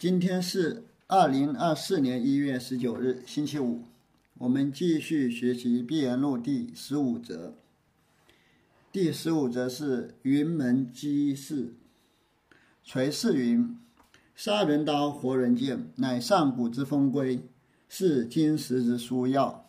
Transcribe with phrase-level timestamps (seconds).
[0.00, 3.82] 今天是二零二四年一月十九日，星期五。
[4.38, 7.52] 我们继续学习《闭言录》第十五则。
[8.90, 11.74] 第十五则是云门稽事。
[12.82, 13.76] 垂氏云
[14.34, 17.42] ：“杀人刀，活人剑，乃上古之风规，
[17.86, 19.66] 是今时之书要。”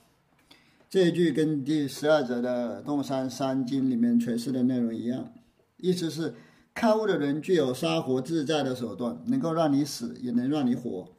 [0.90, 5.34] 这一句跟第十二则的《洞山三经》里面垂氏的内容一样，
[5.76, 6.34] 意思是。
[6.74, 11.10] 开悟的人具有杀活自在的手段，能够让你死，也能让你活。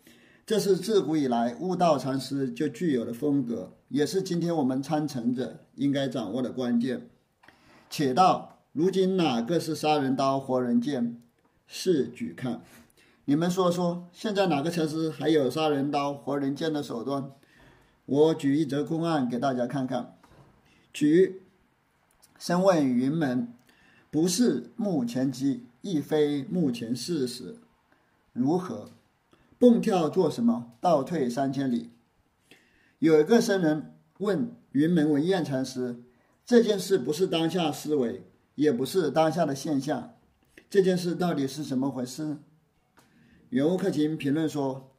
[0.44, 7.08] 这是自古以来悟道禅师就具有的风格，也是今天我们参禅者应该掌握的关键。
[7.88, 11.20] 且道如今哪个是杀人刀、活人剑？
[11.66, 12.62] 试举看，
[13.26, 17.30] 你们说说，现在哪个禅师还有杀人刀、活人剑的手段？
[18.06, 20.16] 我举一则公案给大家看看。
[20.92, 21.42] 举，
[22.38, 23.54] 身问云门。
[24.12, 27.56] 不是目前机，亦非目前事实，
[28.34, 28.90] 如何？
[29.58, 30.74] 蹦跳做什么？
[30.82, 31.88] 倒退三千里。
[32.98, 36.02] 有一个僧人问云门文彦禅师
[36.44, 40.14] ：“这件事不是当下思维，也不是当下的现象，
[40.68, 42.36] 这件事到底是怎么回事？”
[43.48, 44.90] 圆悟克勤评论说：“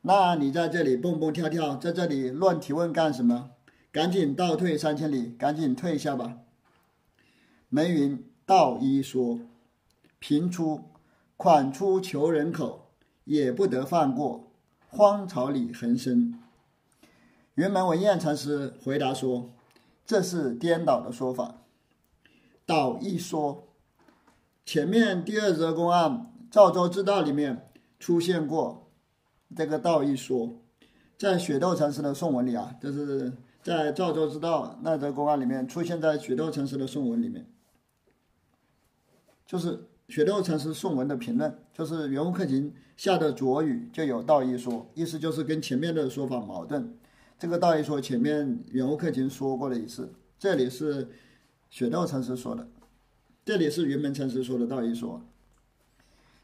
[0.00, 3.50] 那你在这里蹦蹦跳跳，在这里乱提问干什么？
[3.92, 6.38] 赶紧倒退三千里，赶紧退下吧。”
[7.68, 8.24] 门云。
[8.50, 9.38] 道一说，
[10.18, 10.80] 平出
[11.36, 12.90] 款出求人口，
[13.22, 14.50] 也不得放过，
[14.88, 16.36] 荒草里横生。
[17.54, 19.52] 云门文彦禅师回答说
[20.04, 21.62] ：“这是颠倒的说法。”
[22.66, 23.68] 道一说，
[24.66, 26.10] 前面第二则公案
[26.50, 27.70] 《赵州之道》里面
[28.00, 28.90] 出现过
[29.54, 30.56] 这个道一说，
[31.16, 37.46] 在雪窦禅师的颂文里啊，就是在《赵州之道》那则公案里面出现在雪窦禅师的颂文里面。
[39.50, 46.96] 就是雪窦禅师颂文的评论，就是圆悟克勤下的着语就有道义说，意思就是跟前面的说法矛盾。
[47.36, 51.08] 这个道义说前面圆悟克勤说过了一次，这里是
[51.68, 52.68] 雪窦禅师说的，
[53.44, 55.20] 这里是云门禅师说的道义说。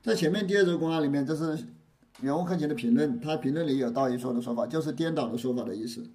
[0.03, 1.65] 在前面第二则公案里面，这是
[2.23, 6.11] 圆悟克勤的评论，他评论里有道义说的说法，就是颠倒的说法的意思。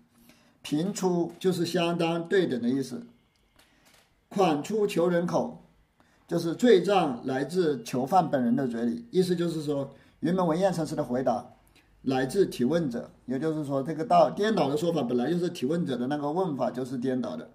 [0.61, 3.07] 平出就是相当对等的意思，
[4.27, 5.60] 款出求人口。
[6.31, 11.45] 就是罪状来自囚犯本人的嘴里，意思就是说，云门文彦禅师的回答
[12.03, 17.49] 来自提问者，也就是说，这个道颠倒的说法本来就是提问者的那个问法就是颠倒的，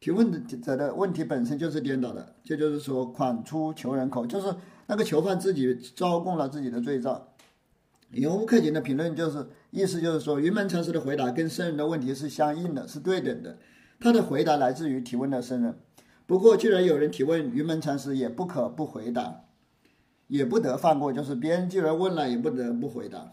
[0.00, 4.52] 提问者的问题本身就是颠倒的，这就是说，款出囚人口，就是
[4.88, 7.22] 那个囚犯自己招供了自己的罪状。
[8.10, 13.58] 云悟克勤的评论就是，意思就是说，云门禅师的回答跟僧人的问题是相应的，是对等的，
[14.00, 15.78] 他的回答来自于提问的僧人。
[16.28, 19.46] 不过，既然有人提问，云门禅师也不可不回答，
[20.26, 21.10] 也不得放过。
[21.10, 23.32] 就是别人既然问了，也不得不回答。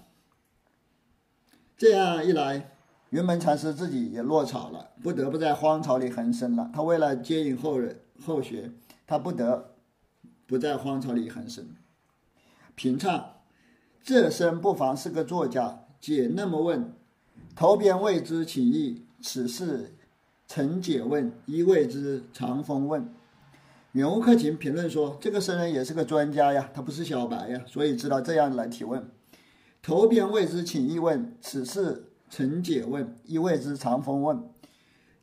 [1.76, 2.72] 这样一来，
[3.10, 6.72] 云门禅师自己也落草了，不得不在荒草里横生了。
[6.74, 8.72] 他为了接引后人后学，
[9.06, 9.76] 他不得
[10.48, 11.68] 不在荒草里横生。
[12.76, 13.42] 平唱，
[14.02, 15.82] 这身不妨是个作家。
[16.00, 16.94] 解那么问，
[17.58, 19.98] 头边未知起意，此事。
[20.48, 23.10] 陈解问，一谓之长风问。
[23.94, 29.10] 远悟克勤评论说：“这个僧人也是个专家呀，他不是小白呀，所以知道这样来提问。
[29.82, 34.44] 头边谓之请意问，此事陈解问，一谓之长风问。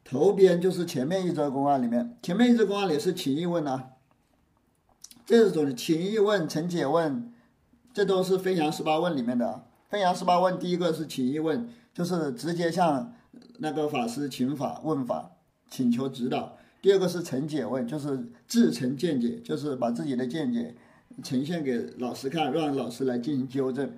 [0.02, 3.90] 头边就是前面一则公案里面，前面一则公案里是请意问啊。
[5.26, 7.32] 这种请意问、陈解问，
[7.92, 9.64] 这都是飞扬十八问里面的。
[9.88, 13.14] 飞扬十八问第一个是请意问，就是直接向。”
[13.58, 15.32] 那个法师请法问法，
[15.70, 16.56] 请求指导。
[16.80, 20.74] 第二个是陈解问，就是自陈见解，就是把自己的见解
[21.22, 23.90] 呈现给老师看，让老师来进行纠正。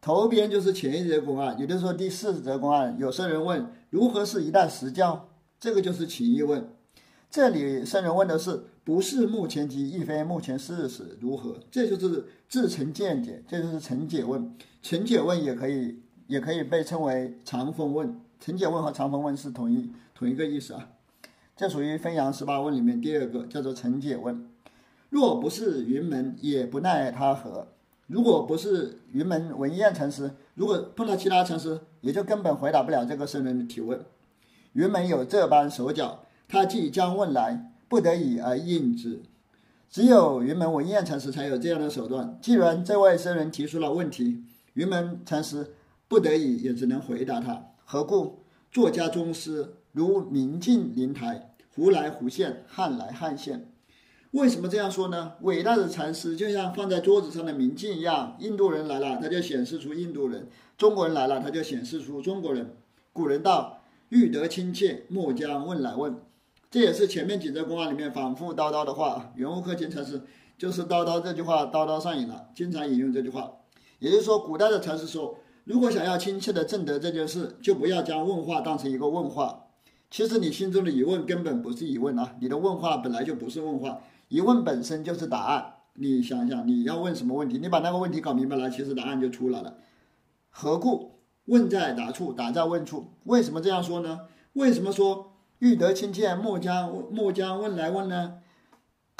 [0.00, 5.28] 头边就是前一则公案，也就是说第四则公案，有僧人问如何是一代实教，
[5.58, 6.68] 这个就是请意问。
[7.30, 14.54] 这里僧人问的是不是目前及亦非目前事实如何，这就是自成见解，这就是成解问。
[14.82, 18.20] 陈解问也可以，也可以被称为长风问。
[18.44, 20.88] 陈解问和长风问是同一同一个意思啊，
[21.56, 24.48] 这属于分阳十八问里面第二个，叫做陈解问。
[25.10, 27.68] 若不是云门，也不奈他何。
[28.08, 34.04] 如果不是云门文彦禅师，如果碰到其他禅师，也就根本回答不了这个僧人的提问。
[34.72, 39.22] 云门有这般手脚，他即将问来，不得已而应之。
[39.88, 42.36] 只有云门文彦禅师才有这样的手段。
[42.42, 44.42] 既然这位僧人提出了问题，
[44.74, 45.74] 云门禅师
[46.08, 47.66] 不得已也只能回答他。
[47.92, 48.46] 何故？
[48.70, 53.70] 作家宗师如明镜灵台，湖来湖现，汉来汉现。
[54.30, 55.34] 为什么这样说呢？
[55.42, 60.44] 伟大的禅师就像放在桌子上的明镜一样，印度人来了，他就显示出印度人；
[60.78, 62.74] 中国人来了，他就显示出中国人。
[63.12, 66.16] 古人道：“欲得亲切，莫将问来问。”
[66.72, 69.34] 这也是前面几则公案里面反复叨叨的话。
[69.36, 70.22] 圆悟克勤禅师
[70.56, 73.52] 就是叨叨这句话，叨叨上瘾了，经常引用这句话。
[73.98, 79.66] 也就是说，古代的禅师说，如果想要亲切的证得这件事，就不要将问话当成一个问话。
[80.10, 84.00] 其实你心中的疑问根本不是疑问啊，你的问话本来就不是问话。
[84.28, 89.74] 疑问本身就是答案，你想想你要问什么问题，你把那个问题搞明白了，其实答案就出来了。
[90.50, 93.06] 何故问在答处，答在问处？
[93.24, 94.22] 为什么这样说呢？
[94.54, 98.34] 为什么说欲得亲切，莫将莫将问来问呢？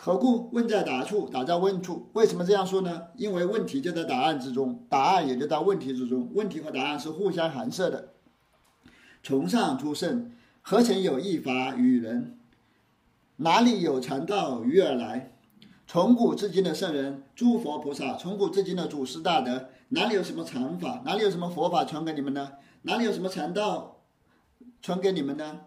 [0.04, 2.08] 何故问在答处，答在问处？
[2.14, 3.02] 为什么这样说呢？
[3.14, 8.08] 因为问题就在答案之中，答案也就在问题之中，问题和答案是互相含摄的。
[9.22, 12.36] 从上诸圣，何曾有一法与人？
[13.36, 15.36] 哪里有禅道与尔来？
[15.86, 21.00] 从古至今的圣人、诸佛菩萨，从古至今的祖师大德，哪里有什么禅法？
[21.04, 22.54] 哪里有什么佛法传给你们呢？
[22.82, 24.00] 哪里有什么禅道
[24.80, 25.60] 传给你们呢？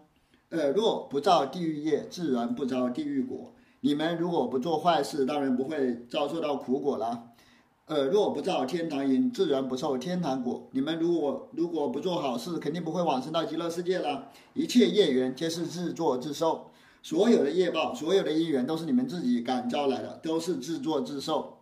[0.50, 3.54] 耳若不造地狱业，自然不遭地狱果。
[3.86, 7.28] 你们如果不做坏事，当然不会遭受到苦果了。
[7.86, 10.68] 耳若不造天堂因，自然不受天堂果。
[10.72, 14.32] 你们如果如果不做好事，肯定不会往生到极乐世界了。
[14.54, 16.72] 一切业缘皆是自作自受。
[17.00, 21.58] 所有的业报，所有的因缘，都是你们自己感召来的，都是自作自受。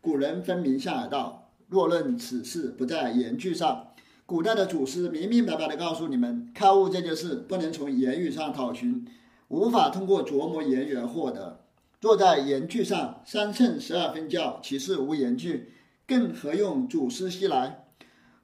[0.00, 3.88] 古人分明下尔道，若论此事，不在言句上。
[4.24, 9.06] 古代的祖师明明白白的告诉你们，开悟这件事不能从言语上讨寻，
[9.48, 11.65] 无法通过琢磨言语而获得。
[12.00, 15.72] 若在言句上，三乘十二分教岂是无言句？
[16.06, 17.86] 更何用祖师西来？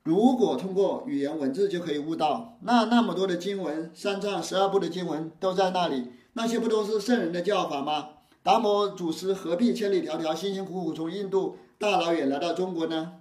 [0.02, 6.08] 如果通过语言文字就可以悟道，那那么多的经文，三藏十二部的经文都在那里。
[6.32, 8.08] 那些不都是圣人的教法吗？
[8.42, 13.12] 达摩祖师何必千里迢迢、辛辛苦苦从印度大老远来到中国呢？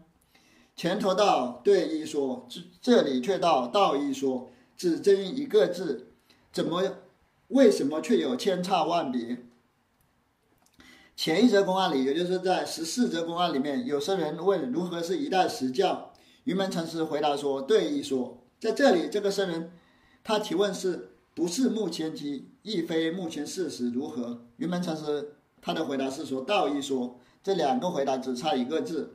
[0.75, 6.13] 前头道对一说，这这里却道道一说，只争一个字，
[6.51, 6.81] 怎么
[7.49, 9.37] 为什么却有千差万别？
[11.21, 16.11] 前一则公案里，也就是在十四则公案里面，有僧人问如何是一代实教，
[16.45, 18.39] 云门禅师回答说对一说。
[18.59, 19.71] 在这里，这个僧人
[20.23, 21.09] 他提问是。
[21.35, 24.41] 不是目前机，亦非目前事实，如何？
[24.57, 29.13] 云门禅师他的回答是说道一说，这两个回答只差一个字。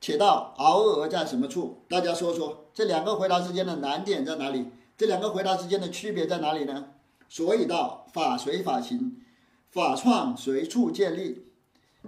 [0.00, 1.82] 且道熬鹅在什么处？
[1.90, 4.70] 大家说说这两个回答之间的难点在哪里？
[4.96, 6.86] 这两个回答之间的区别在哪里呢？
[7.28, 9.18] 所以道法随法行，
[9.74, 11.44] 法创随处建立。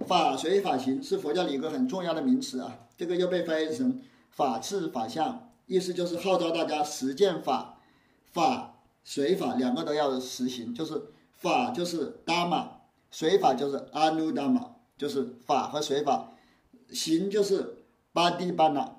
[0.07, 3.99] 法随法行是佛教里一个很重要的名词啊，这个又被翻译成
[4.29, 7.79] 法治法相，意思就是号召大家实践法
[8.31, 8.73] 法。
[9.03, 12.71] 随法两个都要实行，就是法就是达玛，
[13.09, 16.33] 随法就是阿努达玛，就是法和随法，
[16.89, 18.97] 行就是巴蒂巴那，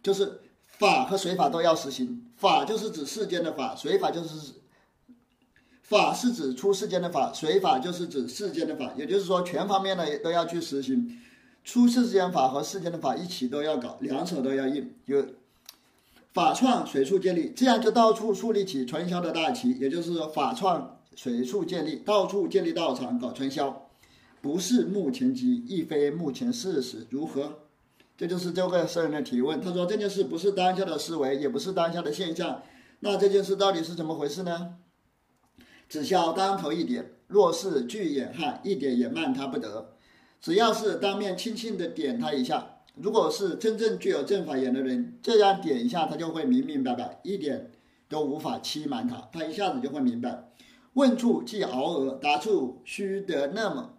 [0.00, 2.24] 就是法和随法都要实行。
[2.36, 4.52] 法就是指世间的法，随法就是
[5.88, 11.18] 法是指出世间的法，随法就是指世间的法，也就是说全方面的都要去实行，
[11.64, 15.24] 出世间法和世间的法一起都要搞，两手都要硬，就。
[16.34, 19.72] 法创随处建立，这样就到处树立起传销的大旗。
[19.72, 23.88] 也就是说，法创随处建立，到处建立道场搞传销，
[24.40, 27.54] 不是目前机，亦非目前事实，如何？
[28.16, 29.60] 这就是这个僧人的提问。
[29.60, 32.62] 他说这件事不是当下的思维，也不是当下的现象。
[33.00, 34.74] 那这件事到底是怎么回事呢？
[35.88, 39.94] 只消当头一点，若是具眼汉，一点也慢他不得。
[40.40, 42.74] 只要是当面轻轻的点他一下。
[43.00, 47.70] 如果是真正具有正法眼的人，这样点一下，他就会明明白白，一点
[48.08, 50.50] 都无法欺瞒他，他一下子就会明白。
[50.94, 53.94] 问处即熬鹅，答处须得那么。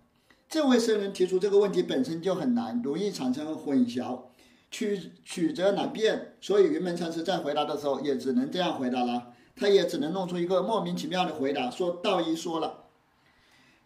[0.50, 4.24] 这位僧人提出这个问题本身就很难，容易产生混淆，
[4.70, 12.86] 曲曲折难辨，所以云门禅师在回答的时候也只能这样回答了，他也只能弄出一个莫名其妙的回答，说道一说了。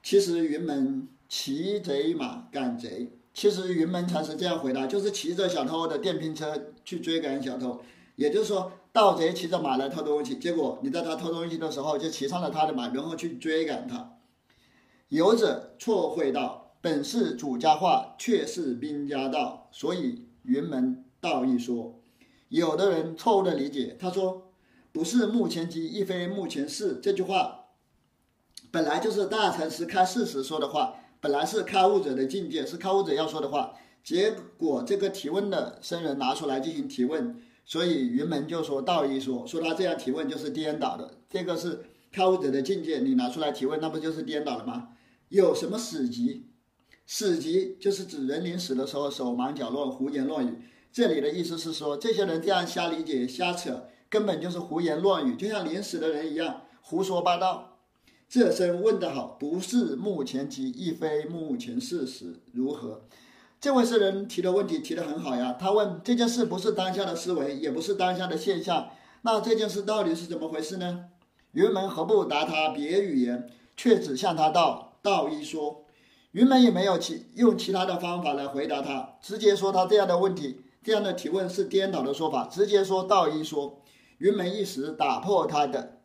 [0.01, 3.11] 其实云门骑贼马赶贼。
[3.33, 7.81] 其实云门禅师这样回答，就是骑着小偷的电瓶车去追赶小偷，
[8.15, 14.17] 也就是说，盗贼骑着马来偷东西，结果你在他偷东西的时候就骑上了他的马，然后去追赶他。
[15.09, 21.99] 有者错会道，本是主家话，却是兵家道，所以云门道义说。
[22.49, 24.42] 有的人错误的理解，他说
[24.93, 27.65] 不是目前机，亦非目前事，这句话
[28.71, 30.95] 本来就是大禅师看事实说的话。
[31.19, 44.89] 本来是开悟者的境界，是开悟者要说的话，结果这个提问的僧人拿出来进行提问，所以云门就说道一说，说他这样提问就是颠倒的，这个是开悟者的境界，你拿出来提问，那不就是颠倒了吗？
[45.29, 46.49] 有什么死疾？
[47.07, 50.57] 死疾就是指人临死的时候手忙脚乱、胡言乱语。
[50.91, 57.79] 这里的意思是说，这些人这样瞎理解、瞎扯，根本就是胡言乱语，就像临死的人一样胡说八道。
[58.29, 63.01] 这声问得好，不是目前急，亦非目前事实，如何？
[63.59, 65.57] 这位诗人提的问题提得很好呀。
[65.59, 68.89] 他问这件事不是当下的思维，也不是当下的现象，
[69.23, 71.05] 那这件事到底是怎么回事呢？
[71.53, 75.85] 云门何不答他别语言，却只向他道道一说。
[76.33, 80.61] 云门也没有其用其他的方法来回答他，直接说他这样的问题。
[80.83, 83.81] 这样的提问是颠倒的说法，直接说道一说，
[84.23, 85.99] 云门一时打破他的，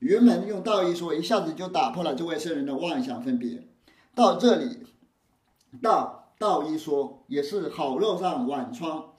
[0.00, 3.68] 云门用道一说，一下子就打破了这位圣人的妄想分别。
[4.12, 4.78] 到这里，
[5.80, 9.12] 道道一说也是好肉上剜疮。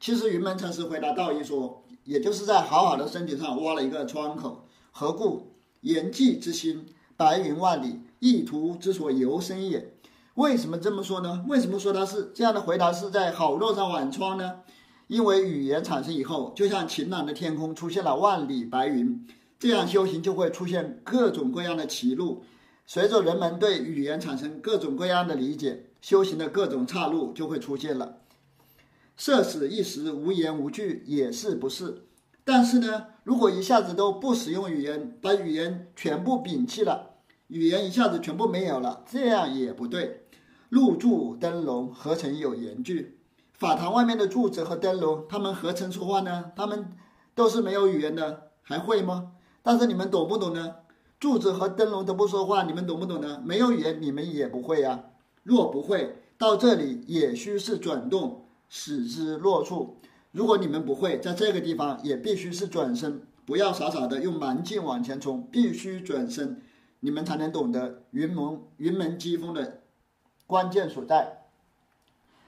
[0.00, 4.66] 其实云门禅师回答道一说，也就是在好好的身体上挖了一个窗口。
[4.90, 5.52] 何故？
[5.82, 9.92] 言寂之心，白云万里，意图之所由生也。
[10.36, 11.44] 为什么这么说呢？
[11.46, 14.60] 为什么说他是这样的回答是在好肉上剜疮呢？
[15.08, 19.26] 因为语言产生以后，就像晴朗的天空出现了万里白云，
[19.58, 22.44] 这样修行就会出现各种各样的歧路。
[22.86, 28.18] 随着人们对语言产生各种各样的理解，修行的各种岔路就会出现了。
[29.16, 32.04] 社死一时无言无句也是不是？
[32.44, 37.16] 但是呢，如果一下子都不使用语言，把语言全部摒弃了，
[37.48, 40.24] 语言一下子全部没有了，这样也不对。
[40.70, 43.17] 入柱灯笼何曾有言句？
[43.58, 46.52] 法堂外面的柱子和灯笼，他们何曾说话呢？
[46.54, 46.92] 他们
[47.34, 49.32] 都是没有语言的，还会吗？
[49.64, 50.76] 但是你们懂不懂呢？
[51.18, 53.42] 柱子和灯笼都不说话，你们懂不懂呢？
[53.44, 55.06] 没有语言，你们也不会呀。
[55.42, 59.96] 若不会，到这里也须是转动，使之落处。
[60.30, 66.62] 如果你们不会，在这个地方也必须是转身，不要傻傻的用蛮劲往前冲，必须转身，
[67.00, 69.80] 你们才能懂得云门云门机锋的。
[70.46, 71.37] 关键所在。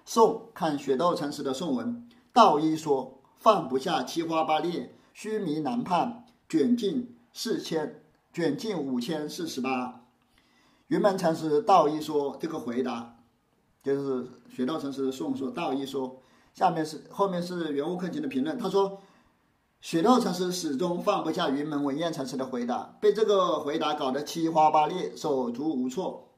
[0.04, 8.02] 宋看雪窦禅师的宋文，道一说放不下七花八裂，须弥难判，卷进四千，
[8.32, 10.02] 卷进五千四十八。
[10.88, 13.16] 云门禅师道一说这个回答，
[13.82, 16.20] 就是雪窦禅师宋说道一说，
[16.52, 18.58] 下面是后面是圆悟克勤的评论。
[18.58, 19.00] 他说，
[19.80, 26.29] 雪窦禅师始终放不下云门文彦禅师的回答，被这个回答搞得七花八裂，手足无措。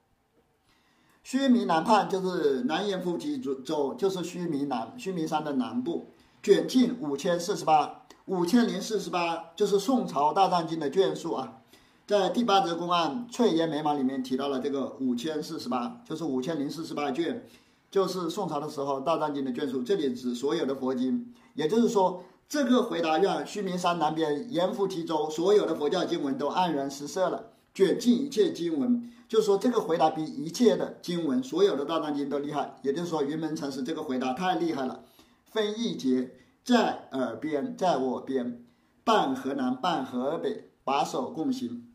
[1.23, 6.09] 须弥南畔就是南阎浮提州，就是须弥南须弥山的南部。
[6.43, 11.61] 卷进五千四十八，五千零四十八就是宋朝大藏经的卷数啊。
[12.05, 17.47] 在第八则公案《翠岩眉毛》里面提到了这个五千四十八，就是五千零四十八卷，
[17.89, 19.83] 就是宋朝的时候大藏经的卷数。
[19.83, 27.52] 这里指所有的佛经，也就是说，这个回答让须弥山南边阎浮提州所有的佛教经文都黯然失色了。
[27.75, 29.11] 卷进一切经文。
[29.29, 32.79] 就是说，这个回答比一切的经文、所有的大藏经都厉害。
[32.83, 35.05] 也就是说，云门禅师这个回答太厉害了。
[35.47, 38.63] 分一节在耳边，在我边，
[39.05, 41.89] 半河南半河北，把手共行。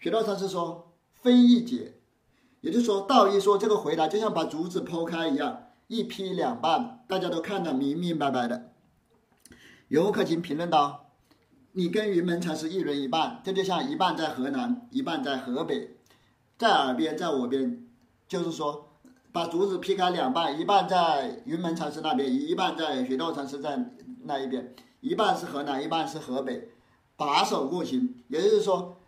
[0.00, 1.94] 雪道禅师说，分一节，
[2.60, 8.72] 也就是说，道一说这个回答就像把竹子剖开一样，一劈两半，大家都看得明明白白的。
[9.86, 11.09] 游客勤评论道
[11.72, 15.96] ：“你跟云门禅师一人一半，这就像一半在河南，一半在河北。”
[16.60, 17.86] 在耳边，在我边，
[18.28, 18.90] 就是说，
[19.32, 23.92] 把竹子劈开两半，一半在云门禅师那边，一半在雪道禅师在
[24.24, 26.68] 那一边，一半是河南，一半是河北，
[27.16, 28.98] 把手共行，也就是说，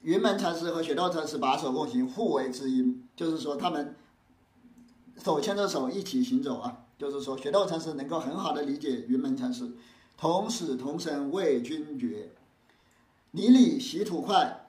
[0.00, 3.94] 云门禅师和雪道禅师把手共行，互为知音，就是说他们
[5.22, 9.70] 手牵着手一起行走啊，就是说雪道禅师能够很好的理解云门禅师，
[10.20, 12.32] 同死同生为君绝，
[13.30, 14.64] 泥里洗土块。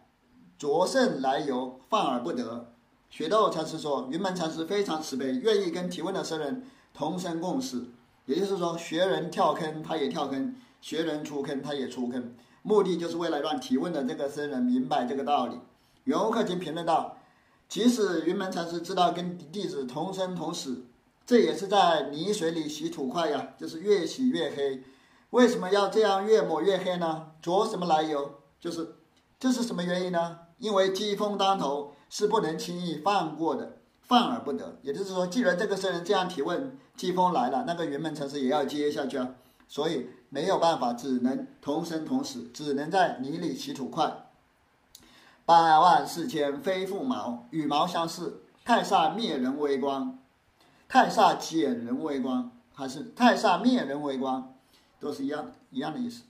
[0.60, 2.72] 着甚来由，放而不得。
[3.10, 7.88] 雪窦禅师说，云门禅师非常慈悲，愿意跟提问的僧人同生共死。
[8.28, 12.36] 也就是说，学人跳坑，他也跳坑；学人出坑，他也出坑。
[12.62, 15.58] 目的就是为了让提问的这个僧人明白这个道理。
[16.04, 17.18] 圆悟克勤评论道：，
[17.68, 20.84] 即使云门禅师知道跟弟子同生同死，
[21.26, 24.84] 这也是在泥水里洗土块呀，就是越洗越黑。
[25.32, 27.28] 为什么要这样越抹越黑呢？
[27.42, 28.40] 着什么来由？
[28.60, 28.96] 就是，
[29.40, 30.40] 这是什么原因呢？
[30.58, 34.78] 因为机锋当头是不能轻易放过的，放而不得。
[34.82, 39.36] 也就是说，既然这个僧人这样提问，机锋来了，那个云门禅师也要接下去啊。
[39.68, 44.26] 所以没有办法，只能同生同死，只能在泥里洗土块。
[45.46, 48.44] 百万四千非复毛，羽毛相似。
[48.66, 50.20] 太煞灭人为光，
[50.88, 54.54] 太煞减人为光，还是太煞灭人为光，
[55.00, 56.24] 都是一样，一样的意思。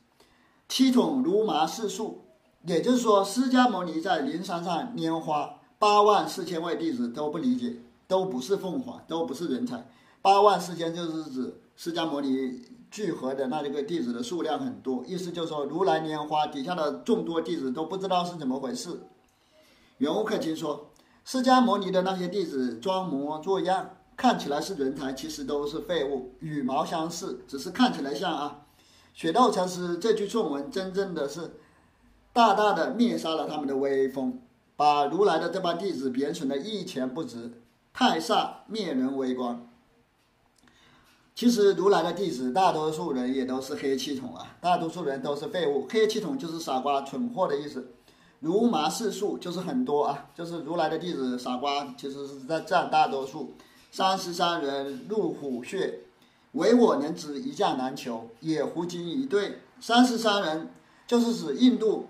[0.68, 2.26] 七种如麻似树。
[2.66, 9.88] 也就是说，释迦牟尼在灵山上拈花，八万四千位弟子都不理解，都不是凤凰，都不是人才。
[10.22, 12.62] 八万四千就是指释迦牟尼
[12.92, 19.04] 聚合的那这个弟子的数量很多，意思就是说如来拈花底下的众多弟子都不知道是怎么回事。
[20.00, 20.92] 圆悟克勤说，
[21.24, 28.66] 释迦牟尼的那些弟子装模作样，看起来是人才，其实都是废物，羽毛相似，只是看起来像啊。
[29.14, 31.54] 雪窦禅师这句颂文，真正的是
[32.34, 34.42] 大大的灭杀了他们的威风。
[34.76, 37.62] 把如来的这帮弟子贬损的一钱不值，
[37.94, 39.70] 太煞灭人为光。
[41.34, 45.88] 其实如来的弟子大多数人也都是黑气筒啊，大多数人都是废物。
[45.90, 47.94] 黑气筒就是傻瓜、蠢货的意思。
[48.42, 53.56] 如麻世数就是很多啊，就是如来的弟子傻瓜，其实是在占大多数。
[53.92, 56.02] 三十三人入虎穴，
[56.54, 59.60] 唯我能知一将难求，野狐精一对。
[59.80, 60.70] 三十三人
[61.08, 62.08] 就是指印度。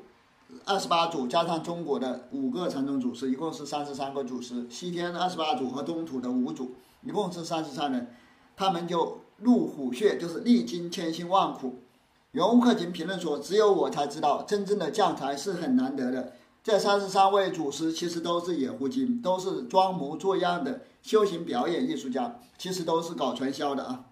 [0.65, 4.67] 二十八组加上中国的五个禅宗祖师，一共是三十三个祖师。
[4.69, 6.71] 西天二十八组和东土的五组，
[7.03, 8.07] 一共是三十三人。
[8.57, 11.75] 他们就入虎穴，就是历经千辛万苦。
[12.31, 16.33] 圆悟克勤评论说：“只有我才知道，真正的将才是很难得的。
[16.63, 24.05] 这三十三位祖师其实都是野狐精，都是装模作样的修行表演艺术家，其实都是搞传销的啊！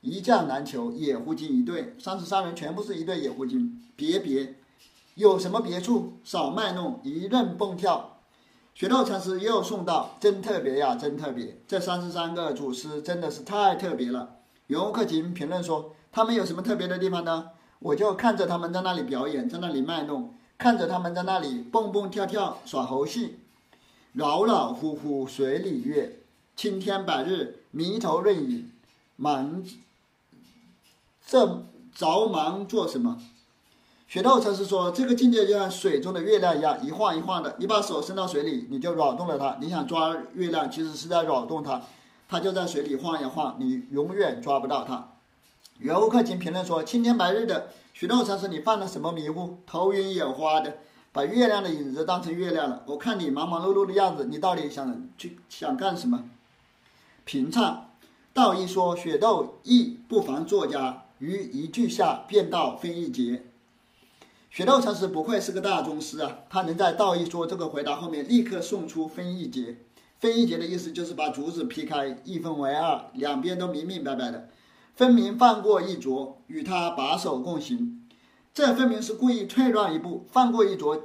[0.00, 4.56] 一将难求，野狐精一对，三十三人全部是一对野狐精，别别。”
[5.16, 6.18] 有什么别处？
[6.22, 8.18] 少卖弄，一任蹦跳。
[8.74, 11.58] 雪窦禅师又送道：“真特别呀，真特别！
[11.66, 14.36] 这三十三个祖师真的是太特别了。”
[14.68, 17.52] 游客群评论说：“他们有什么特别的地方呢？
[17.78, 23.38] 我就看着他们在那里表演，在那里卖弄，看着他们在那里蹦蹦跳跳耍猴戏，
[24.12, 26.20] 扰扰乎乎水里月，
[26.56, 28.70] 青天白日迷头认影，
[29.16, 29.62] 忙
[31.26, 33.18] 这着忙做什么？”
[34.08, 37.56] 雪道禅师说：“这个境界就像水中的月亮一样，一晃一晃的。
[37.58, 39.58] 你把手伸到水里，你就扰动了它。
[39.60, 41.82] 你想抓月亮，其实是在扰动它，
[42.28, 45.08] 它就在水里晃呀晃，你永远抓不到它。”
[45.80, 49.56] 圆悟克勤评论说：“青天白日的，雪窦禅师，你犯了什么迷糊？
[49.66, 50.76] 头晕眼花的，
[51.12, 52.82] 把月亮的影子当成月亮了。
[52.84, 56.24] 我看你忙忙碌碌的样子，你到底想去想干什么？”
[57.24, 57.88] 平唱
[58.34, 63.46] 道一说：“雪窦亦不妨作家，于一句下便道分一节。”
[64.52, 66.40] 雪窦禅师不愧是个大宗师啊！
[66.50, 69.78] 他能在“道一说”这个回答后面立刻送出分一节。
[70.18, 74.50] 分一节的意思就是把竹子劈开，一分为二，两边都明明白白的，
[74.96, 78.08] 分明放过一卓，与他把手共行。
[78.54, 80.98] 这分明是故意退让一步，放过一卓，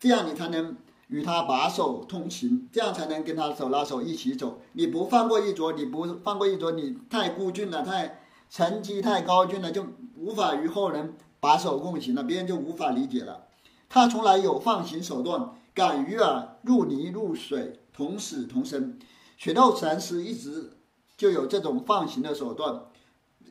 [0.00, 0.74] 这样你才能
[1.08, 4.62] 与他把手同行，这样才能跟他手拉手一起走。
[4.72, 9.84] 你不放过一卓，你不放过一卓，你太孤峻了，太成绩太高峻了，就
[10.16, 11.14] 无法与后人。
[11.40, 13.44] 把手共行了，别人就无法理解了。
[13.90, 18.98] 他从来有放行手段，敢于啊入泥入水，同死同生。
[19.36, 20.72] 雪窦禅师一直
[21.16, 22.82] 就有这种放行的手段，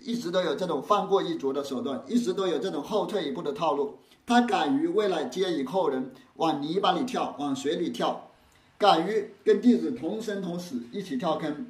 [0.07, 3.97] 一直都有这种放过一着的手段，一直都有这种后退一步的套路。
[4.25, 8.29] 他敢于为了接引后人往泥巴里跳，往水里跳，
[8.77, 11.67] 敢于跟弟子同生同死，一起跳坑。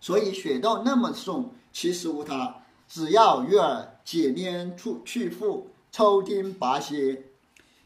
[0.00, 2.62] 所以雪道那么送，其实无他。
[2.88, 7.24] 只要鱼儿解拈出去腹，抽钉拔蝎，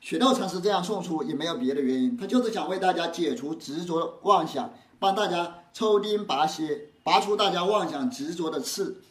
[0.00, 9.02] 雪道禅师这样送出也没有别的原因，他就是想为大家解除执着妄想，帮大家抽钉拔蝎，拔出大家妄想执着的刺。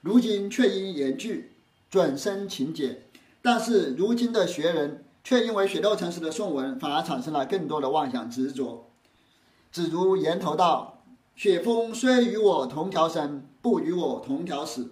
[0.00, 1.52] 如今却因言句
[1.90, 3.02] 准生情解，
[3.42, 8.88] 但是如今的学人却因为雪窦禅师的颂文，反而产生了更多的妄想执着。
[9.72, 11.02] 只如言头道
[11.34, 14.90] ：“雪峰虽与我同条生，不与我同条死。”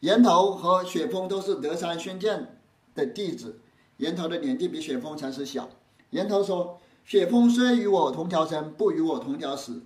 [0.00, 2.58] 岩头和雪峰都是德山宣鉴
[2.94, 3.58] 的弟子，
[3.96, 5.70] 岩头的年纪比雪峰禅师小。
[6.10, 9.82] 岩头说：“雪峰虽与我同条生，不与我同条死。”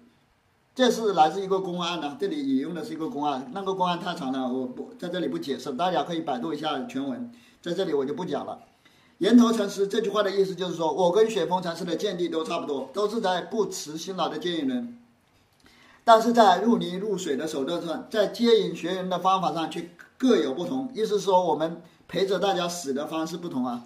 [0.81, 8.61] 这是来自一个公案呢，这里引用的是一个公案，那个公案太长了，我不在这里不解释，大家可以百度一下全文，在这里我就不讲了。
[9.19, 14.97] 岩头禅师这句话的意思就是说，我跟雪峰禅师的见地都差不多，都是在不辞辛劳的接引人，
[16.03, 19.90] 但是在入泥入水的手段上，在接引学员的方法上去。
[20.16, 23.83] 各有不同，意思是说我们陪着大家死的方式不同啊，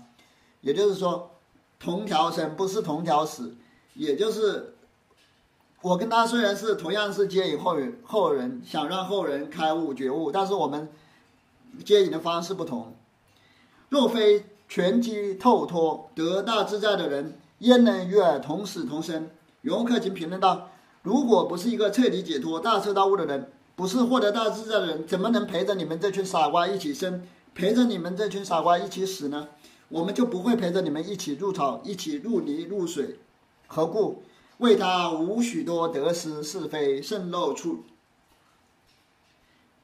[0.60, 1.32] 也就是说，
[1.80, 3.56] 同条生不是同条死，
[3.94, 4.73] 也就是
[5.84, 10.88] 我跟他虽然是同样是接引后人，后人想让后人开悟觉悟，但是我们
[11.84, 12.94] 接引的方式不同。
[13.90, 19.28] 若非全机透脱得大自在的人，焉能与尔同死同生？
[19.60, 20.70] 永克勤评论道：
[21.02, 23.52] 如果不是一个彻底解脱、大彻大悟的人。
[23.76, 29.48] 不是获得大自在的人，怎么能陪着你们这群傻瓜一起生，陪着你们这群傻瓜一起死呢？
[29.88, 33.18] 我们就不会陪着你们一起入草，一起入泥入水，
[33.66, 34.22] 何故？
[34.58, 37.84] 为他无许多得失是非渗漏处。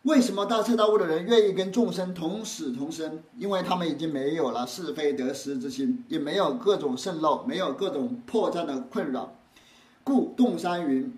[0.02, 3.22] 为什么大彻大悟的人愿意跟众生同死同生？
[3.36, 9.34] 因为他们已经没有了是非得失之心，也没有各种渗漏，没有各种破绽的困扰。
[10.02, 11.12] 故洞山云：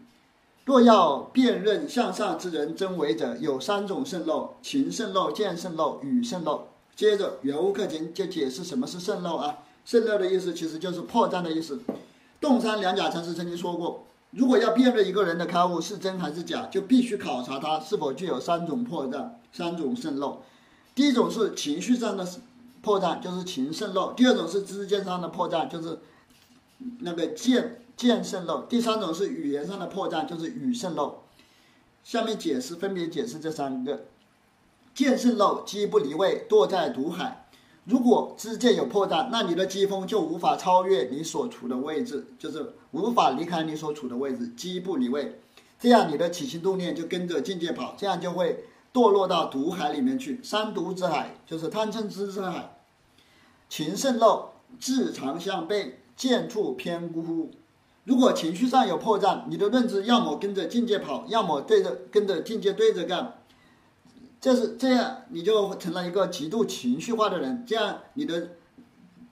[0.65, 6.67] 若要辨认向上之人真伪者，有三种渗漏：情渗漏、见渗漏、语渗漏。
[6.97, 9.59] 接着，圆悟克勤就解释什么是渗漏啊？
[9.85, 11.81] 渗漏的意思其实就是破绽的意思。
[12.43, 20.43] 洞山良甲禅师曾经说过，如果要辨认一个人的开悟是真还是假，就必须考察他是否具有三种破绽、三种渗漏。
[20.93, 22.29] 第一种是情绪上的
[22.83, 26.01] 破绽，就是情渗漏；第二种是知见上的破绽，就是
[26.99, 31.23] 那个见见渗漏；第三种是语言上的破绽，就是语渗漏。
[32.03, 34.07] 下面解释，分别解释这三个。
[34.93, 37.42] 见渗漏，机不离位，堕在毒海。
[37.85, 45.41] 如果知见有破绽，那你的机锋就无法超越你所处的位置，就是无法离开你所处的位置，机不离位。
[45.81, 50.39] 这样你的起心动念就跟着境界跑，这样就会堕落到毒海里面去。
[50.45, 52.77] 三毒之海就是贪嗔痴之海。
[53.69, 57.51] 情渗漏，志常相背，见处偏孤。
[58.05, 63.42] 如果情绪上有破绽，你的认知要么跟着境界跑，要么对着跟着境界对着干。
[64.43, 68.57] 这是这样，你就成了一个极度情绪化的人，这样你的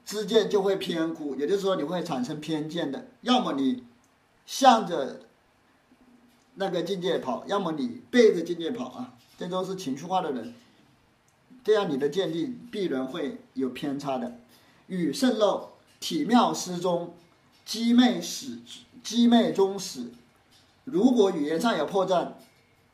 [0.04, 3.08] 知见就会偏枯，也就是说你会产生偏见的。
[3.22, 3.82] 要么你
[4.46, 5.22] 向着
[6.54, 10.54] 那个境界跑，要么你背着境界跑啊，这都是情绪化的人，
[11.64, 14.36] 这样你的见地必然会有偏差的。
[14.86, 17.14] 语渗漏，体妙失踪，
[17.64, 18.58] 机昧始，
[19.02, 20.12] 机昧终始。
[20.84, 22.34] 如果语言上有破绽。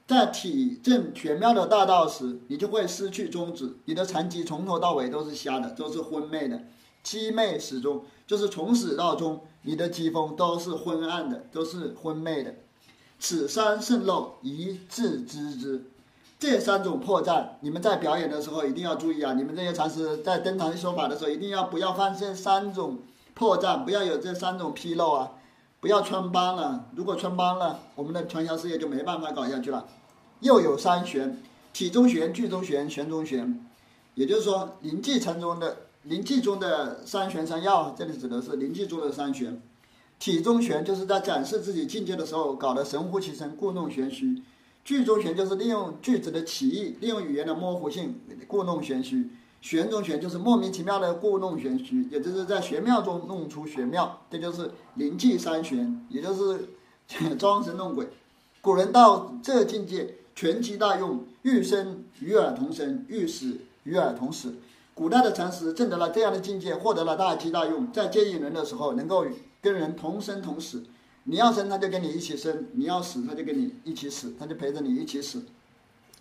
[0.07, 6.63] 在体证玄妙的大道时，你就会失去宗旨，你的禅机从头到尾都是瞎的，都是昏昧的，
[7.03, 12.55] 机昧始终就是从始到终，你的机锋都是昏暗的，都是昏昧的。
[13.19, 15.91] 此三渗漏，一自知之。
[16.39, 19.33] 这三种破绽，你们在表演的时候一定要注意啊！
[19.33, 22.99] 你们这些禅师在登堂说法的时候，一定要不要犯这三种
[23.33, 25.33] 破绽，不要有这三种纰漏啊！
[25.81, 29.87] 不要穿帮了，如果穿帮了，我们的传销事业就没办法搞下去了。
[30.41, 31.41] 又有三玄，
[31.73, 33.65] 体中玄、句中玄、玄中玄，
[34.15, 39.61] 也就是说灵寂禅中的灵寂中的三玄三要，这里指的是灵寂中的三玄。
[40.19, 44.43] 体中玄就是在展示自己境界的时候搞得神乎其神、故弄玄虚；
[44.83, 49.25] 句中玄就是利用句子的歧义、利用语言的模糊性故弄玄虚；
[49.67, 56.69] 玄中玄就是莫名其妙的故弄玄虚，也就是在玄妙中弄出玄妙，这就是灵寂三玄，也就是
[57.37, 58.07] 装神弄鬼。
[58.61, 60.19] 古人到这境界。
[60.37, 64.57] 全机大用，欲生与尔同生，欲死与尔同死。
[64.93, 69.25] 古代的禅师证得了这样的境界，获得了大机大用，在接引人的时候，能够
[69.63, 70.85] 跟人同生同死。
[71.25, 75.43] 你要生，他就跟你一起生；你要死，他就跟你一起死，他就陪着你一起死。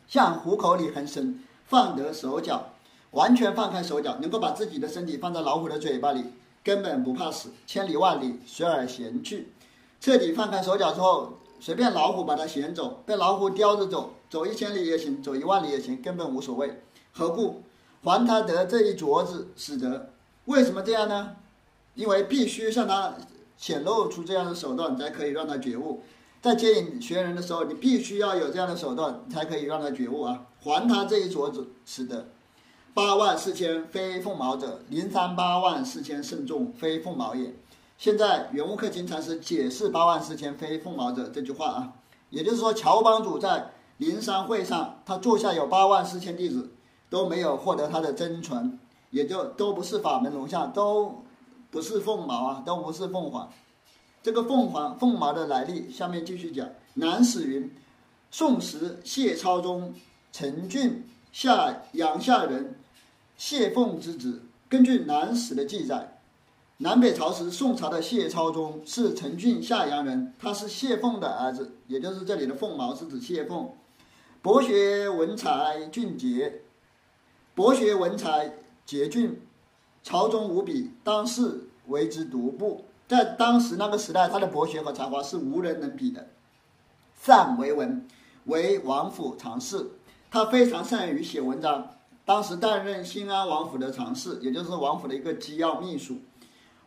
[0.08, 2.70] 像虎口里横生，放得手脚，
[3.16, 6.24] 完全放开手脚，能够把自己的身体放在老虎的嘴巴里，
[6.64, 9.52] 根本不怕死，千里万里随而闲去。
[10.00, 11.40] 彻底放开手脚之后。
[11.58, 16.82] 随便老虎把它衔走，被老虎叼着走，走一千里也行，走一万里也行，根本无所谓。
[17.14, 17.64] 何故？
[18.04, 20.12] 还他得这一镯子使得？
[20.46, 21.38] 为什么这样呢？
[21.96, 23.16] 因为必须向他
[23.58, 26.04] 显露出这样的手段，才可以让他觉悟。
[26.42, 30.46] 在接引学人的时候，你必须要有这样的手段，才可以让他觉悟啊！
[30.62, 32.28] 还他这一镯子使得。
[32.96, 37.54] 八万四千非凤毛者，零三八万四千甚众非凤毛也。
[37.98, 41.94] 现在圆悟克勤禅师解释“八万四千非凤毛者”这句话啊，
[42.30, 46.72] 也就是说，乔帮主在灵山会上，他座下有八万四千弟子，
[47.10, 48.80] 都没有获得他的真传，
[49.10, 51.22] 也就都不是法门龙象，都
[51.70, 53.52] 不是凤毛啊，都不是凤凰。
[54.24, 56.66] 这个凤凰、凤毛的来历，下面继续讲。
[56.94, 57.70] 南史云：
[58.32, 59.94] 宋时谢超宗
[60.32, 62.80] 陈俊下阳下人
[63.38, 64.44] 谢凤之子。
[64.68, 66.12] 根据南史的记载。
[66.80, 73.70] 南北朝时，宋朝的谢超宗是陈郡夏阳人，他是谢凤的儿子，也就是这里的凤毛是指谢凤。
[74.42, 76.64] 博学文才俊杰，
[77.54, 79.40] 博学文才杰俊，
[80.04, 82.84] 朝中无比，当世为之独步。
[83.08, 86.28] 在当时那个时代，他的博学和才华是无人能比的。
[87.22, 88.06] 善为文，
[88.46, 89.92] 为王府常侍，
[90.30, 91.95] 他非常善于写文章。
[92.26, 96.18] 当时担任新安王府的常侍，也就是王府的一个机要秘书。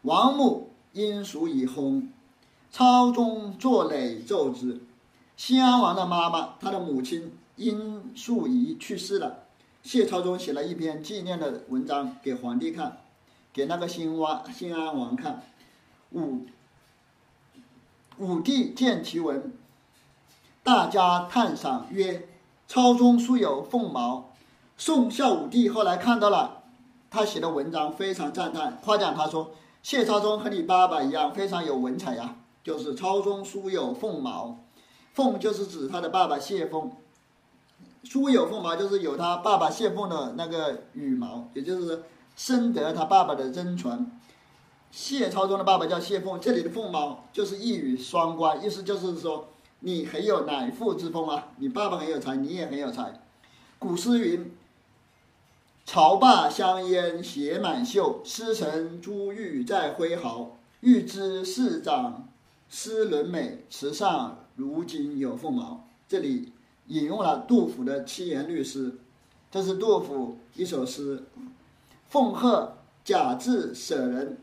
[0.03, 2.09] 王母因属以薨，
[2.73, 4.81] 朝中作累奏之。
[5.37, 9.45] 新安王的妈妈，他的母亲因素仪去世了。
[9.85, 12.99] 谢超宗写了一篇纪念的文章给皇帝看，
[13.53, 15.45] 给那个新王新安王看。
[16.11, 16.47] 五
[18.19, 19.53] 武帝见其文，
[20.65, 22.29] 大家叹赏曰
[22.67, 24.25] ：“朝中书有凤毛。”
[24.81, 26.63] 宋孝武帝后来看到了
[27.11, 29.51] 他写的文章，非常赞叹，夸奖他说
[29.83, 34.59] ：“谢超中和你爸爸一样，非常有文采呀。”就是抄中书有凤毛，
[35.15, 36.93] 凤就是指他的爸爸谢凤，
[38.05, 42.05] 书有凤毛就是有他爸爸谢凤的那个羽毛，也就是
[42.37, 44.11] 深得他爸爸的真传。
[44.91, 49.49] 谢超中的爸爸叫谢凤，这里的凤毛就是一语双关，意思就是说
[49.81, 53.21] 你很有乃父之风啊，你爸爸很有才，你也很有才。
[53.79, 54.53] 古诗云
[55.91, 60.59] ：“朝罢香烟携满袖，诗成珠玉在挥毫。
[60.81, 62.29] 欲知市长
[62.69, 66.53] 诗伦美，池上如今有凤毛。”这里
[66.89, 68.99] 引用了杜甫的七言律诗，
[69.51, 71.23] 这是杜甫一首诗
[72.11, 74.37] ：“奉贺贾至舍人。”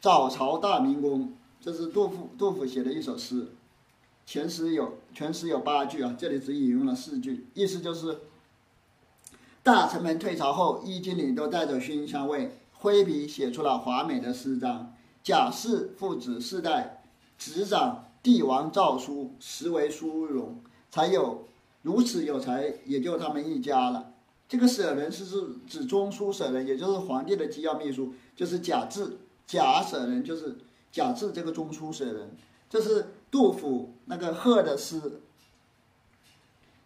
[0.00, 3.48] 早朝大明宫，这是杜甫杜甫写的一首诗，
[4.24, 8.20] 全诗有全诗有八句啊，这里只引用了四句，意思就是：
[9.64, 14.92] 大臣们退朝后，衣襟里都带着熏香味，挥笔写出了华美的诗章。
[15.22, 17.04] 贾氏父子四代
[17.38, 21.44] 执掌帝王诏书，实为殊荣，才有
[21.82, 24.14] 如此有才，也就他们一家了。
[24.48, 29.18] 这个舍人是指指中书舍人，也就是皇帝的机要秘书，就是贾至。
[29.46, 30.56] 贾舍人就是
[30.90, 32.36] 贾至这个中书舍人，
[32.68, 35.20] 这是杜甫那个贺的诗。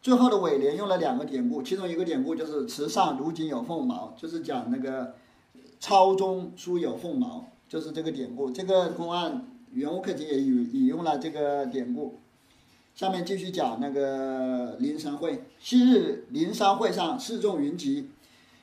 [0.07, 5.15] 最后的尾联用了两个典故，其中一个典故就是“池上如今有凤毛”，就是讲那个
[5.81, 8.49] 抄中书有凤毛，就是这个典故。
[8.49, 12.21] 这个公案原物克勤也引引用了这个典故。
[12.95, 15.43] 下面继续讲那个灵山会。
[15.59, 18.09] 昔日灵山会上示众云集，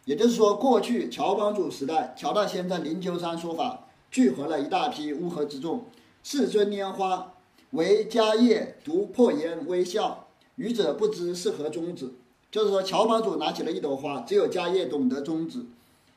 [0.05, 3.87] 也就是说，过去乔帮主时代，乔大仙在灵鹫山说法。
[4.09, 5.83] 聚合了一大批乌合之众，
[6.23, 7.33] 世尊拈花，
[7.71, 10.22] 唯迦叶独破颜微笑，
[10.55, 12.11] 愚者不知是何宗旨。
[12.51, 15.65] 就是说，乔帮主拿起了一朵花，只有迦叶懂得宗旨，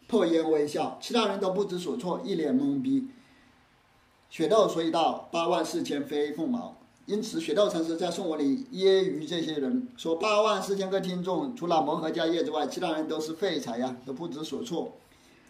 [0.06, 3.08] 破颜微笑，其他人都不知所措，一脸懵逼。
[4.28, 14.92] 雪窦所以道：“八万四千非凤毛。”因此，雪窦禅师在颂文里揶揄这些人说：“八万四千个听众，除了蒙和迦叶之外，其他人都是废材呀，都不知所措。”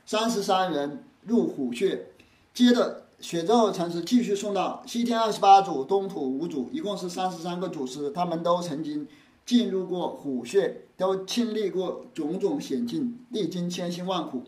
[0.06, 2.10] 三十三人入虎穴。
[2.54, 9.08] 接着，雪窦禅师继续送到西天二十八祖、东土五祖，一共是三十三个祖师，他们都曾经
[9.46, 14.44] 进入过虎穴，都经历过种种险境，历经千辛万苦。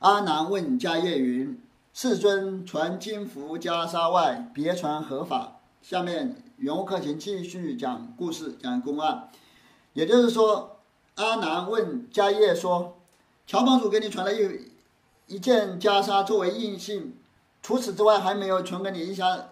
[0.00, 1.60] 阿难问迦叶云
[1.94, 9.28] ：“世尊传金符袈裟外，别传何法？”下面圆悟克勤继续讲故事，讲公案。
[9.92, 10.78] 也就是说，
[11.14, 12.98] 阿难问迦叶说
[13.46, 14.69] ：“乔帮主给你传了一。”
[15.30, 17.16] 一件袈裟作为印信，
[17.62, 19.50] 除此之外还没有传给你一下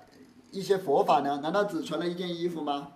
[0.51, 1.38] 一些佛法呢？
[1.41, 2.88] 难道只传了一件衣服吗？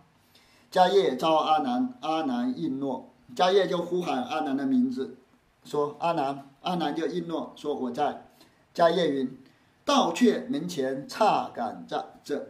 [0.72, 5.16] 迦叶召阿难，阿难应诺，迦叶就呼喊阿难的名字，
[5.64, 8.26] 说阿难，阿难就应诺说我在。
[8.74, 9.38] 迦叶云：
[9.84, 12.48] 盗阙门前差赶在这。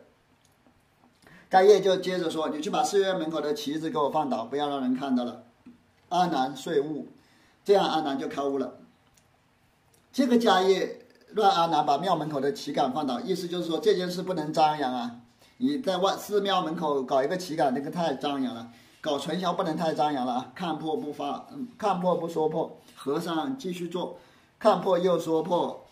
[1.51, 5.45] 迦叶就接着说：你去把寺院门口的旗子给我放倒，不要让人看到了。
[6.09, 7.09] 阿难遂悟，
[7.63, 8.79] 这样阿难就开悟了。
[10.13, 15.11] 这个迦叶让阿难把庙门口的旗杆放倒，意思就是说这件事不能张扬啊！
[15.57, 18.67] 你在外寺庙门口搞一个旗杆，那个太张扬了；
[19.01, 20.53] 搞传销不能太张扬了啊！
[20.55, 24.19] 看破不发，嗯，看破不说破，和尚继续做；
[24.59, 25.83] 看破又说破，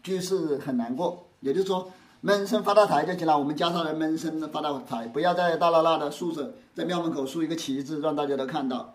[0.00, 1.26] 居士很难过。
[1.40, 3.36] 也就是说，闷声发大财就行了。
[3.36, 8.94] 我们家上人闷声发大财，不要再大拉拉的竖着在庙门口竖一个旗帜，让大家都看到。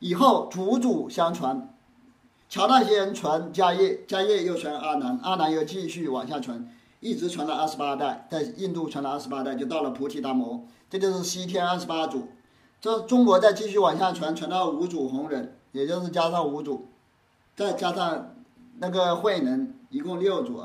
[0.00, 1.74] 以后祖祖相传。
[2.48, 6.66] 乔大仙传迦叶，迦叶又传阿难，阿难又继续往下传，
[6.98, 12.28] 一直传了二十八代，在印度传了二十八代，就到了菩提达摩，这就是西天二十八祖。
[12.80, 16.88] 这中国再继续往下传，传到五祖弘忍，也就是加上五祖，
[17.54, 18.34] 再加上
[18.78, 20.62] 那个慧能，一共六祖。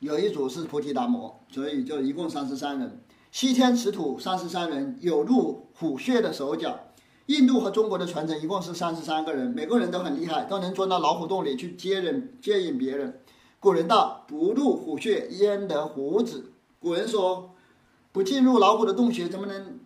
[0.00, 3.00] 有一组是菩提达摩，所以就一共三十三人。
[3.30, 6.80] 西天持土三十三人，有入虎穴的手脚。
[7.26, 13.20] 印度和中国的传承一共是三十三个人，每个人都很厉害，都能钻到老虎洞里去接人、接引别人。
[13.58, 17.50] 古人道：“不入虎穴，焉得虎子？”古人说
[18.12, 19.80] ：“不进入老虎的洞穴，怎么能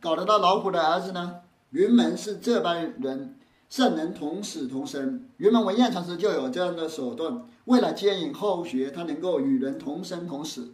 [0.00, 1.40] 搞得到老虎的儿子呢？”
[1.70, 3.36] 云门是这般人，
[3.68, 5.26] 圣人同死同生。
[5.36, 10.72] 云门文彦禅师就有这样的手段，为了接引后学，他能够与人同生同死。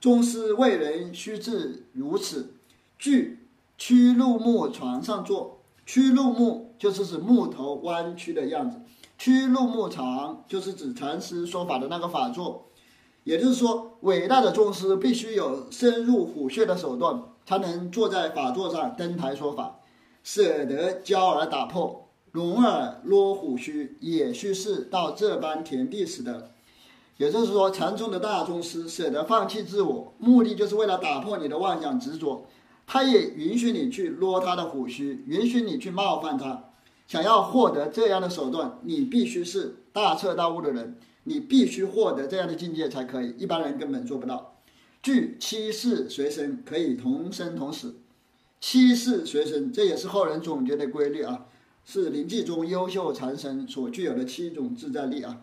[0.00, 2.54] 宗师为人须至如此，
[2.98, 3.43] 具。
[3.76, 8.80] 曲鹿木床上坐，曲鹿木就是指木头弯曲的样子，
[9.18, 12.66] 曲鹿木床就是指禅师说法的那个法座。
[13.24, 19.80] 也就是说，伟大的宗师必须有深入虎穴的手段，才能坐在法座上登台说法，
[20.22, 26.50] 舍得骄而打破，容而落虎须，也须是到这般田地时的。
[27.16, 32.44] 也就是说，禅宗的大宗师舍得放弃自我，目的就是为了打破你的妄想执着。
[32.86, 36.70] 他也允许你去撸他的虎须，允许你去冒犯他。
[37.06, 40.98] 想要获得这样的手段，你必须是大彻大悟的人。
[41.26, 44.58] 你必须获得这样的境界才可以，一般人根本做不到。
[45.02, 47.96] 具七世随身，可以同生同死。
[48.60, 51.46] 七世随身，这也是后人总结的规律啊，
[51.82, 55.40] 是临济宗优秀禅僧所具有的七种自在力啊。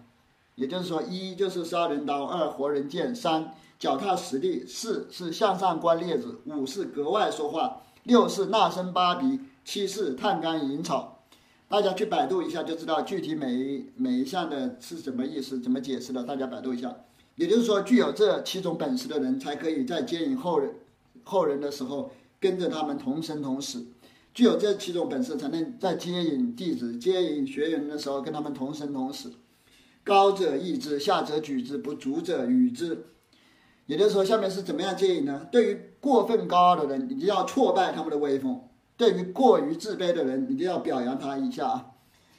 [0.54, 11.24] 也就是说，一就是杀人刀，二活人剑，三脚踏实地，四是向上观列子，五是格外说话，六是纳声八鼻，七是探竿引草。
[11.68, 16.24] 大家去百度一下就知道具体每一每一项的是什么意思，怎么解释的。
[16.24, 16.96] 大家百度一下，
[17.38, 20.76] 也就是说，具有这七种本事的人才可以在接引后人
[21.24, 23.80] 后人的时候跟着他们同生同死；
[24.32, 29.34] 具有这七种本事，才能在接引弟子、接引学员的时候跟他们同生同死。
[30.04, 33.06] 高者抑之，下者举之，不足者与之。
[33.86, 35.48] 也就是说，下面是怎么样建议呢？
[35.52, 38.62] 对于过分高傲的人，你就要挫败他们的威风。
[38.96, 41.86] 对于过于自卑的人，你就要表扬他一下啊，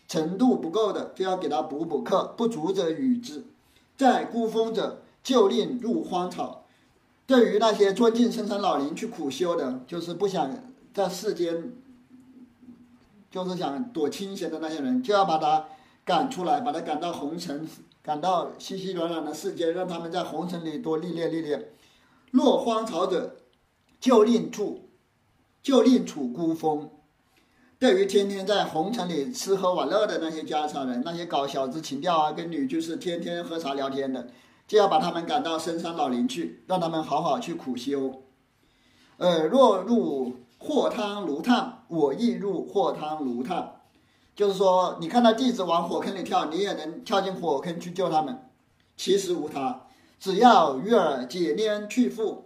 [0.07, 3.45] 程度不够的就要给他补补课，不足者与之。
[3.97, 6.65] 在孤峰者，就令入荒草。
[7.27, 10.51] 对于那些尊敬深山老林去苦修的，就是不想
[10.95, 11.73] 在世间，
[13.31, 15.67] 就是想躲清闲的那些人，就要把他
[16.05, 17.67] 赶出来，把他赶到红尘，
[18.03, 21.71] 赶到熙熙攘攘的世间，让他们在红尘里多历练历练。
[22.33, 23.37] 落荒草者，
[24.01, 24.89] 就令处。
[25.63, 26.91] 就令处孤峰。
[27.79, 34.27] 对于天天在红尘里吃喝玩乐的那些家常人，那些搞小资情调啊，跟女居士天天喝茶聊天的，
[34.67, 38.25] 就要把他们赶到深山老林去，让他们好好去苦修。
[39.19, 43.82] 呃，若入火汤炉炭，我亦入火汤炉炭。
[44.35, 48.51] 就是说，你看到弟子往火坑里跳，你也能跳进火坑去救他们。
[48.97, 49.87] 其实无他，
[50.19, 52.45] 只要鱼儿解黏去缚，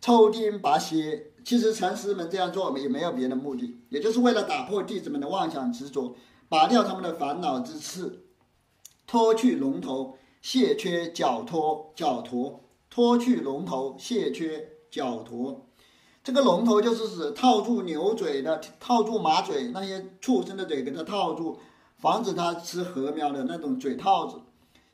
[0.00, 1.32] 抽钉拔蝎。
[1.44, 6.16] 其实禅师们这样做也没有别的目的，也就是为了打破弟子们的妄想执着，
[6.48, 8.24] 拔掉他们的烦恼之刺，
[9.06, 15.66] 脱去龙头，卸缺脚脱脚脱，脱去龙头，卸缺脚脱。
[16.24, 21.58] 这个龙头就是指套住牛嘴的，套住马嘴那些畜生的嘴，给它套住，
[21.98, 24.38] 防止它吃禾苗的那种嘴套子。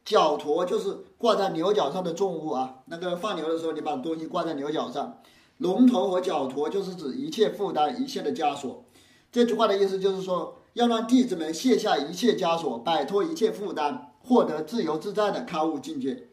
[0.04, 5.18] 脚驼就是挂在牛角上的重物啊，那个放牛的时候，你把东西挂在牛角上。
[5.58, 8.82] 龙头和脚驼就是指一切负担、一切的枷锁。
[9.30, 16.26] 这句话的意思就是说，要让弟子们卸下一切枷锁，摆脱一切负担，获得自由自在的开悟境界。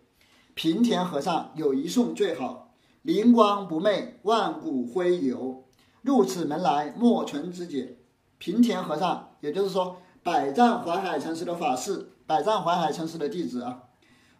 [0.56, 2.67] 平田和尚有一颂最好：
[3.08, 5.63] 灵光不昧，万古辉游。
[6.02, 8.00] 入此门来，莫存之解。
[8.38, 13.84] 平田和尚，也就是说，百丈怀海禅师的法师，百丈怀海禅师的弟子啊，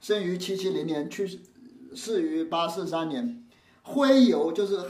[0.02, 1.40] 生于七七零年，去
[1.96, 3.42] 世于八四三年。
[3.84, 4.82] 辉游就是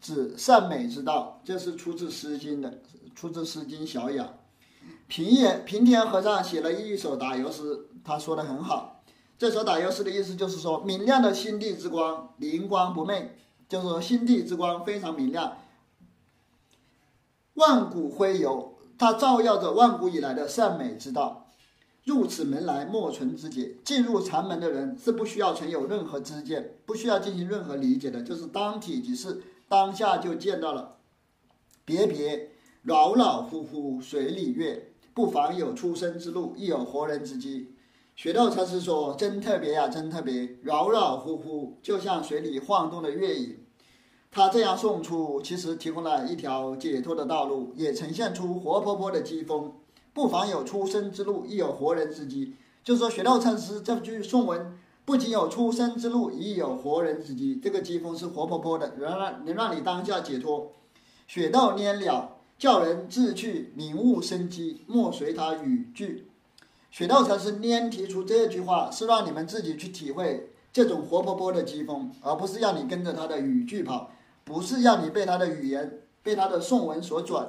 [0.00, 2.80] 指善美之道，这是出自《诗经》的，
[3.14, 4.24] 出自《诗经·小雅》。
[5.06, 8.97] 平野平田和尚写了一首打油诗，他说的很好。
[9.38, 13.36] 这首打油诗的意思就是说，明亮的心地之光，灵光不昧，
[13.68, 15.58] 就是说心地之光非常明亮。
[17.54, 21.46] 万古辉游，它照耀着万古以来的善美之道。
[22.04, 23.76] 入此门来，莫存之解。
[23.84, 30.96] 进入禅门的人是不需要存有任何知见，不需要进行任何理解的，就是当体即是，当下就见到了。
[31.84, 32.50] 别别，
[32.82, 37.74] 扰扰乎乎，水里月，不妨有出生之路，亦有活人之机。
[38.18, 43.58] 学道禅师说：“真特别呀，真特别，扰扰乎乎，就像水里晃动的月影。”
[44.28, 49.72] 他这样送出，其实提供了一条解脱的道路，也呈现出活泼泼的机锋。
[50.12, 52.56] 不妨有出生之路，亦有活人之机。
[52.82, 57.60] 就是说，雪道禅师这句颂文不仅有出生之路，亦有活人之机。
[57.62, 60.72] 这个机锋是活泼泼的，能让能让你当下解脱。
[61.28, 66.27] 雪道拈了，叫人自去明悟生机，莫随他语句。
[66.90, 74.10] 雪道禅师拈提出这句话，是让你们自己去体会这种活泼泼的机锋，而不是让你跟着他的语句跑，
[74.44, 77.48] 不是让你被他的语言、被他的颂文所转。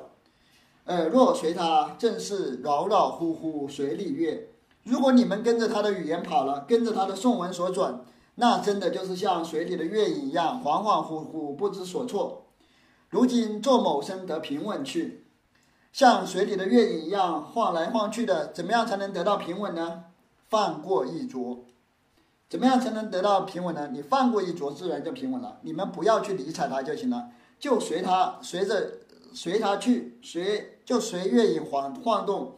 [0.83, 4.49] 呃，若随他，正是扰扰乎乎水里月。
[4.83, 8.01] 如果你们跟着他的语言跑了，跟着他的颂文所转，
[8.35, 12.45] 那真的就是像水里的月影一样，恍恍惚惚，不知所措。
[13.09, 15.25] 如今做某生得平稳去，
[15.91, 20.05] 像水里的月影一样晃来晃去的，怎么样才能得到平稳呢？
[20.47, 21.65] 放过一浊。
[22.49, 23.89] 怎么样才能得到平稳呢？
[23.91, 25.59] 你放过一着，自然就平稳了。
[25.61, 27.29] 你们不要去理睬它就行了，
[27.59, 28.91] 就随它，随着
[29.33, 32.55] 随它去，随就随月影晃晃动。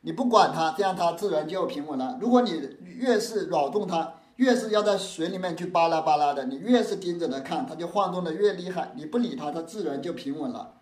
[0.00, 2.18] 你不管它，这样它自然就平稳了。
[2.20, 8.92] 如果你越是扰动它，越是要在水里面去巴拉巴拉的，你越是盯着它看，它就晃动的越厉害。
[8.96, 10.79] 你不理它，它自然就平稳了。